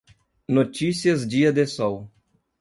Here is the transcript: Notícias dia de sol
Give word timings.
Notícias 0.49 1.27
dia 1.27 1.53
de 1.53 1.67
sol 1.67 2.09